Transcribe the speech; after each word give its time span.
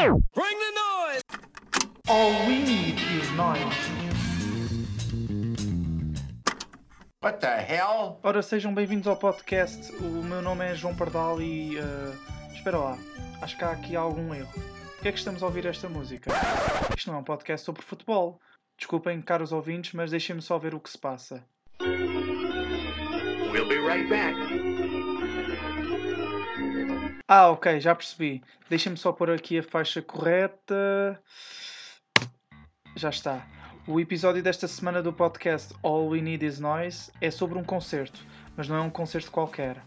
Bring 0.00 0.16
the 0.34 0.72
noise! 0.80 1.22
All 2.08 2.30
we 2.48 2.62
need 2.62 2.98
is 3.20 3.30
noise. 3.32 3.60
What 7.20 7.40
the 7.40 7.60
hell? 7.60 8.18
Ora, 8.22 8.40
sejam 8.40 8.72
bem-vindos 8.72 9.06
ao 9.06 9.16
podcast. 9.18 9.92
O 9.96 10.22
meu 10.24 10.40
nome 10.40 10.64
é 10.64 10.74
João 10.74 10.96
Pardal 10.96 11.42
e. 11.42 11.76
eh, 11.76 12.14
espera 12.54 12.78
lá, 12.78 12.98
acho 13.42 13.58
que 13.58 13.64
há 13.64 13.72
aqui 13.72 13.94
algum 13.94 14.32
erro. 14.34 14.50
Porquê 14.94 15.08
é 15.08 15.12
que 15.12 15.18
estamos 15.18 15.42
a 15.42 15.46
ouvir 15.46 15.66
esta 15.66 15.86
música? 15.86 16.30
Isto 16.96 17.10
não 17.10 17.18
é 17.18 17.20
um 17.20 17.24
podcast 17.24 17.66
sobre 17.66 17.82
futebol. 17.82 18.40
Desculpem, 18.78 19.20
caros 19.20 19.52
ouvintes, 19.52 19.92
mas 19.92 20.10
deixem-me 20.10 20.40
só 20.40 20.58
ver 20.58 20.74
o 20.74 20.80
que 20.80 20.88
se 20.88 20.96
passa. 20.96 21.44
We'll 23.52 23.68
be 23.68 23.76
right 23.76 24.08
back. 24.08 24.34
Ah, 27.32 27.48
ok, 27.48 27.78
já 27.78 27.94
percebi. 27.94 28.42
Deixem-me 28.68 28.98
só 28.98 29.12
pôr 29.12 29.30
aqui 29.30 29.56
a 29.56 29.62
faixa 29.62 30.02
correta. 30.02 31.22
Já 32.96 33.08
está. 33.08 33.46
O 33.86 34.00
episódio 34.00 34.42
desta 34.42 34.66
semana 34.66 35.00
do 35.00 35.12
podcast 35.12 35.72
All 35.80 36.08
We 36.08 36.22
Need 36.22 36.44
Is 36.44 36.58
Noise 36.58 37.12
é 37.20 37.30
sobre 37.30 37.56
um 37.56 37.62
concerto, 37.62 38.20
mas 38.56 38.68
não 38.68 38.74
é 38.74 38.80
um 38.80 38.90
concerto 38.90 39.30
qualquer. 39.30 39.80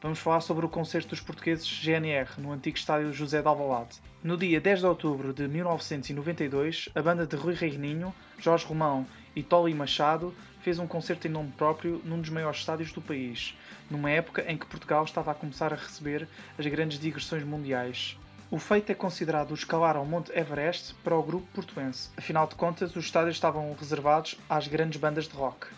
Vamos 0.00 0.18
falar 0.18 0.40
sobre 0.40 0.64
o 0.64 0.68
concerto 0.70 1.10
dos 1.10 1.20
portugueses 1.20 1.66
GNR, 1.66 2.40
no 2.40 2.52
antigo 2.52 2.78
estádio 2.78 3.12
José 3.12 3.42
de 3.42 3.48
Alvalade. 3.48 4.00
No 4.20 4.36
dia 4.36 4.60
10 4.60 4.80
de 4.80 4.86
outubro 4.86 5.32
de 5.32 5.46
1992, 5.46 6.88
a 6.92 7.00
banda 7.00 7.24
de 7.24 7.36
Rui 7.36 7.54
Reininho, 7.54 8.12
Jorge 8.36 8.66
Romão 8.66 9.06
e 9.36 9.44
Tolly 9.44 9.72
Machado 9.72 10.34
fez 10.60 10.80
um 10.80 10.88
concerto 10.88 11.28
em 11.28 11.30
nome 11.30 11.52
próprio 11.52 12.02
num 12.04 12.20
dos 12.20 12.28
maiores 12.28 12.58
estádios 12.58 12.90
do 12.90 13.00
país, 13.00 13.56
numa 13.88 14.10
época 14.10 14.44
em 14.50 14.58
que 14.58 14.66
Portugal 14.66 15.04
estava 15.04 15.30
a 15.30 15.34
começar 15.36 15.72
a 15.72 15.76
receber 15.76 16.26
as 16.58 16.66
grandes 16.66 16.98
digressões 16.98 17.44
mundiais. 17.44 18.18
O 18.50 18.58
feito 18.58 18.90
é 18.90 18.94
considerado 18.94 19.52
o 19.52 19.54
escalar 19.54 19.96
ao 19.96 20.04
Monte 20.04 20.36
Everest 20.36 20.94
para 21.04 21.16
o 21.16 21.22
grupo 21.22 21.46
portuense. 21.54 22.10
Afinal 22.16 22.48
de 22.48 22.56
contas, 22.56 22.96
os 22.96 23.04
estádios 23.04 23.36
estavam 23.36 23.72
reservados 23.78 24.36
às 24.50 24.66
grandes 24.66 25.00
bandas 25.00 25.28
de 25.28 25.36
rock. 25.36 25.68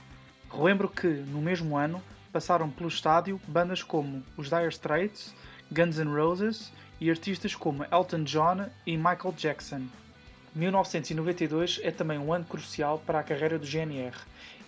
Relembro 0.51 0.89
que, 0.89 1.09
no 1.09 1.43
mesmo 1.43 1.77
ano, 1.77 2.03
passaram 2.33 2.71
pelo 2.71 2.89
estádio 2.89 3.39
bandas 3.47 3.83
como 3.83 4.23
os 4.35 4.49
Dire 4.49 4.69
Straits, 4.69 5.35
Guns 5.71 5.99
N' 5.99 6.15
Roses 6.17 6.73
e 7.01 7.11
artistas 7.11 7.55
como 7.55 7.85
Elton 7.85 8.25
John 8.25 8.67
e 8.87 8.97
Michael 8.97 9.35
Jackson. 9.37 9.87
1992 10.55 11.81
é 11.83 11.91
também 11.91 12.19
um 12.19 12.33
ano 12.33 12.45
crucial 12.45 12.99
para 13.07 13.21
a 13.21 13.23
carreira 13.23 13.59
do 13.59 13.67
GNR. 13.67 14.17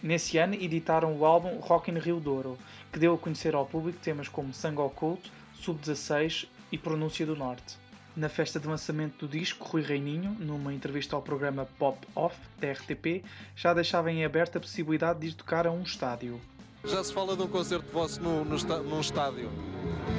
Nesse 0.02 0.38
ano 0.38 0.54
editaram 0.54 1.14
o 1.16 1.24
álbum 1.24 1.58
Rock 1.58 1.90
in 1.90 1.98
Rio 1.98 2.18
Douro, 2.20 2.58
que 2.92 2.98
deu 2.98 3.14
a 3.14 3.18
conhecer 3.18 3.54
ao 3.54 3.66
público 3.66 3.98
temas 4.02 4.28
como 4.28 4.52
Sangue 4.52 4.80
Oculto, 4.80 5.30
Sub-16 5.60 6.46
e 6.70 6.78
Pronúncia 6.78 7.26
do 7.26 7.36
Norte. 7.36 7.76
Na 8.14 8.28
festa 8.28 8.60
de 8.60 8.68
lançamento 8.68 9.26
do 9.26 9.28
disco, 9.28 9.66
Rui 9.66 9.82
Reininho, 9.82 10.36
numa 10.38 10.72
entrevista 10.72 11.16
ao 11.16 11.22
programa 11.22 11.66
Pop 11.78 11.98
Off 12.14 12.36
da 12.60 12.70
RTP, 12.72 13.24
já 13.56 13.72
deixava 13.72 14.10
em 14.10 14.24
aberto 14.24 14.56
a 14.56 14.60
possibilidade 14.60 15.20
de 15.20 15.28
ir 15.28 15.34
tocar 15.34 15.66
a 15.66 15.70
um 15.70 15.82
estádio. 15.82 16.40
Já 16.84 17.02
se 17.02 17.12
fala 17.12 17.36
de 17.36 17.42
um 17.42 17.48
concerto 17.48 17.90
vosso 17.92 18.20
no, 18.20 18.44
no 18.44 18.56
num 18.82 19.00
estádio. 19.00 19.50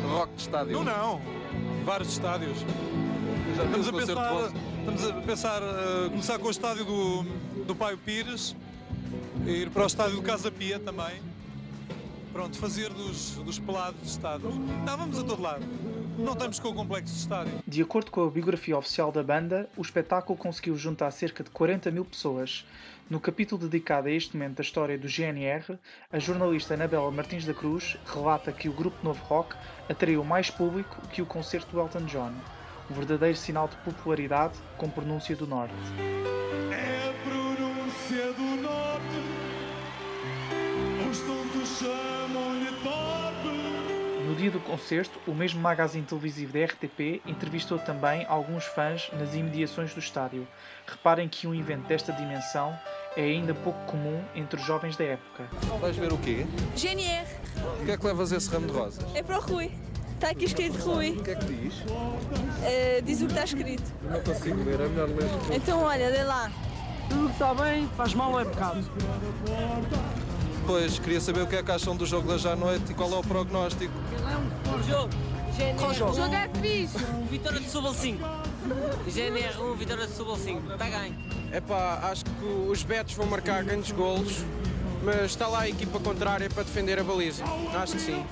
Rock 0.10 0.34
de 0.34 0.42
estádio. 0.42 0.74
Não, 0.74 0.84
não. 0.84 1.73
Vários 1.84 2.14
estádios. 2.14 2.58
Já 3.56 3.66
Estamos 3.66 3.88
a 3.88 3.94
pensar, 3.94 4.52
estamos 4.80 5.06
a 5.06 5.14
pensar 5.22 5.62
uh, 5.62 6.10
começar 6.10 6.40
com 6.40 6.48
o 6.48 6.52
estádio 6.52 6.86
do, 6.86 7.24
do 7.66 7.76
Paio 7.76 7.98
Pires, 7.98 8.56
ir 9.46 9.70
para 9.70 9.84
o 9.84 9.88
estádio 9.88 10.16
do 10.16 10.22
Casa 10.22 10.50
Pia 10.50 10.80
também. 10.80 11.22
Pronto, 12.32 12.58
fazer 12.58 12.90
dos, 12.90 13.32
dos 13.36 13.60
pelados 13.60 14.02
de 14.02 14.08
estádios. 14.08 14.56
Não, 14.56 14.98
vamos 14.98 15.20
a 15.20 15.24
todo 15.24 15.42
lado. 15.42 15.64
Não 16.18 16.34
estamos 16.34 16.60
com 16.60 16.70
o 16.70 16.74
complexo 16.76 17.12
de 17.12 17.20
estádio. 17.20 17.64
De 17.68 17.82
acordo 17.82 18.12
com 18.12 18.24
a 18.24 18.30
biografia 18.30 18.78
oficial 18.78 19.12
da 19.12 19.24
banda, 19.24 19.68
o 19.76 19.82
espetáculo 19.82 20.38
conseguiu 20.38 20.78
juntar 20.78 21.10
cerca 21.10 21.44
de 21.44 21.50
40 21.50 21.90
mil 21.90 22.06
pessoas. 22.06 22.66
No 23.10 23.20
capítulo 23.20 23.68
dedicado 23.68 24.08
a 24.08 24.12
este 24.12 24.38
momento 24.38 24.58
da 24.58 24.62
história 24.62 24.98
do 24.98 25.08
GNR, 25.08 25.78
a 26.12 26.20
jornalista 26.20 26.76
Anabela 26.76 27.10
Martins 27.12 27.46
da 27.46 27.54
Cruz 27.54 27.98
relata 28.06 28.52
que 28.52 28.70
o 28.70 28.74
grupo 28.74 29.04
Novo 29.04 29.24
Rock 29.24 29.56
atraiu 29.90 30.24
mais 30.24 30.52
público 30.52 31.02
que 31.08 31.22
o 31.22 31.26
concerto 31.26 31.72
do 31.72 31.80
Elton 31.80 32.06
John, 32.06 32.34
um 32.92 32.94
verdadeiro 32.94 33.36
sinal 33.36 33.68
de 33.68 33.76
popularidade 33.78 34.54
com 34.78 34.90
pronúncia 34.90 35.36
do 35.36 35.48
Norte. 35.48 35.74
No 44.34 44.40
dia 44.40 44.50
do 44.50 44.60
concerto, 44.60 45.20
o 45.28 45.36
mesmo 45.36 45.62
magazine 45.62 46.04
televisivo 46.04 46.54
da 46.54 46.66
RTP 46.66 47.22
entrevistou 47.24 47.78
também 47.78 48.26
alguns 48.28 48.66
fãs 48.66 49.12
nas 49.14 49.36
imediações 49.36 49.94
do 49.94 50.00
estádio. 50.00 50.48
Reparem 50.88 51.30
que 51.30 51.46
um 51.46 51.54
evento 51.54 51.86
desta 51.86 52.12
dimensão 52.12 52.76
é 53.16 53.22
ainda 53.22 53.54
pouco 53.54 53.80
comum 53.86 54.24
entre 54.34 54.60
os 54.60 54.66
jovens 54.66 54.98
da 54.98 55.04
época. 55.04 55.44
Vais 55.80 55.96
ver 55.96 56.12
o 56.12 56.18
quê? 56.18 56.48
GNR, 56.76 57.28
O 57.80 57.86
que 57.86 57.92
é 57.92 57.96
que 57.96 58.08
levas 58.08 58.32
esse 58.32 58.50
ramo 58.50 58.66
de 58.66 58.74
rosas? 58.74 59.06
é 59.16 59.22
para 59.22 59.38
o 59.38 59.42
Rui. 59.42 59.72
Está 60.16 60.32
aqui 60.32 60.46
escrito 60.46 60.80
Rui. 60.80 61.12
O 61.12 61.24
que 61.24 61.30
é 61.30 61.36
que 61.36 61.46
diz? 61.46 61.84
Eh, 62.64 63.02
diz 63.06 63.22
o 63.22 63.26
que 63.28 63.34
está 63.34 63.44
escrito. 63.44 63.84
Eu 64.04 64.10
não 64.14 64.22
consigo 64.22 64.64
ler, 64.64 64.80
é 64.80 64.88
melhor 64.88 65.10
ler. 65.10 65.30
Então, 65.56 65.84
olha, 65.84 66.10
lê 66.10 66.24
lá. 66.24 66.52
Tudo 67.08 67.28
que 67.28 67.34
está 67.34 67.54
bem 67.54 67.88
faz 67.96 68.16
mal 68.16 68.40
é 68.40 68.46
pecado. 68.46 68.84
Pois, 70.66 70.98
queria 70.98 71.20
saber 71.20 71.42
o 71.42 71.48
que 71.48 71.58
é 71.58 71.64
que 71.64 71.72
acham 71.72 71.96
do 71.96 72.06
jogo 72.06 72.32
hoje 72.32 72.48
à 72.48 72.56
noite 72.56 72.92
e 72.92 72.94
qual 72.94 73.12
é 73.12 73.18
o 73.18 73.24
prognóstico. 73.24 73.94
Jogo. 74.88 75.10
GNR. 75.58 75.94
jogo? 75.94 76.12
O 76.12 76.16
jogo 76.16 76.34
é 76.34 76.50
fixe. 76.62 76.98
Vitória 77.30 77.60
de 77.60 77.66
Setúbal 77.66 77.94
5. 77.94 78.24
GNR 79.08 79.62
1, 79.62 79.76
Vitória 79.76 80.06
de 80.08 80.12
Setúbal 80.12 80.38
5. 80.38 80.74
Está 80.74 80.90
ganho. 80.90 81.16
Epá, 81.54 82.00
acho 82.12 82.26
que 82.26 82.46
os 82.46 82.82
betos 82.84 83.14
vão 83.14 83.28
marcar 83.28 83.64
grandes 83.64 83.92
golos, 83.92 84.44
mas 85.04 85.26
está 85.26 85.48
lá 85.48 85.62
a 85.62 85.70
equipa 85.70 86.00
contrária 86.00 86.50
para 86.50 86.64
defender 86.64 86.98
a 87.00 87.04
baliza. 87.04 87.44
Acho 87.76 87.94
que 87.94 88.02
sim. 88.02 88.26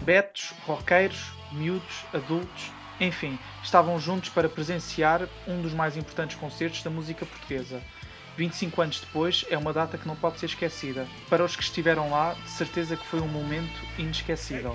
Betos, 0.00 0.52
roqueiros, 0.66 1.30
miúdos, 1.52 2.04
adultos, 2.12 2.72
enfim, 2.98 3.38
estavam 3.62 3.98
juntos 4.00 4.30
para 4.30 4.48
presenciar 4.48 5.28
um 5.46 5.60
dos 5.60 5.72
mais 5.72 5.96
importantes 5.96 6.36
concertos 6.36 6.82
da 6.82 6.90
música 6.90 7.24
portuguesa. 7.24 7.80
25 8.36 8.82
anos 8.82 9.00
depois, 9.00 9.44
é 9.50 9.58
uma 9.58 9.72
data 9.72 9.98
que 9.98 10.06
não 10.06 10.16
pode 10.16 10.38
ser 10.38 10.46
esquecida. 10.46 11.06
Para 11.28 11.44
os 11.44 11.54
que 11.54 11.62
estiveram 11.62 12.10
lá, 12.10 12.34
de 12.34 12.50
certeza 12.50 12.96
que 12.96 13.06
foi 13.06 13.20
um 13.20 13.28
momento 13.28 13.80
inesquecível. 13.98 14.74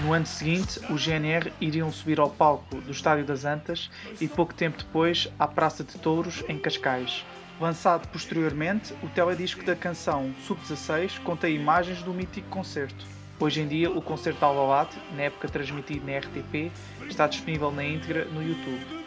No 0.00 0.12
ano 0.12 0.26
seguinte, 0.26 0.80
o 0.90 0.98
GNR 0.98 1.50
iriam 1.60 1.90
subir 1.90 2.20
ao 2.20 2.28
palco 2.28 2.78
do 2.82 2.90
Estádio 2.90 3.24
das 3.24 3.46
Antas 3.46 3.90
e 4.20 4.28
pouco 4.28 4.52
tempo 4.52 4.76
depois 4.76 5.32
à 5.38 5.48
Praça 5.48 5.82
de 5.82 5.98
Touros, 5.98 6.44
em 6.46 6.58
Cascais. 6.58 7.24
Lançado 7.60 8.06
posteriormente, 8.08 8.92
o 9.02 9.08
teledisco 9.08 9.64
da 9.64 9.74
canção 9.74 10.34
Sub-16 10.46 11.20
contém 11.20 11.54
imagens 11.54 12.02
do 12.02 12.12
mítico 12.12 12.48
concerto. 12.48 13.13
Hoje 13.40 13.60
em 13.60 13.68
dia, 13.68 13.90
o 13.90 14.00
concerto 14.00 14.38
de 14.38 14.44
Alvalade, 14.44 14.96
na 15.16 15.22
época 15.22 15.48
transmitido 15.48 16.06
na 16.06 16.18
RTP, 16.18 16.70
está 17.08 17.26
disponível 17.26 17.70
na 17.72 17.84
íntegra 17.84 18.24
no 18.26 18.42
YouTube. 18.42 19.04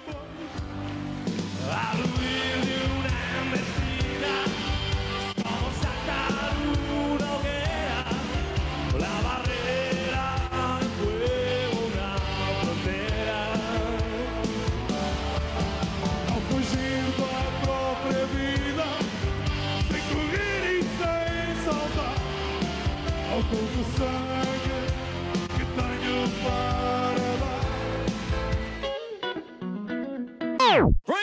Bring 23.37 23.45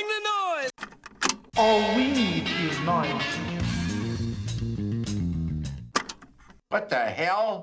the 0.07 0.21
noise! 0.23 0.71
All 1.57 1.83
we 1.97 2.13
need 2.13 2.47
is 2.71 2.79
noise. 2.83 3.11
What 6.69 6.89
the 6.89 7.05
hell? 7.05 7.63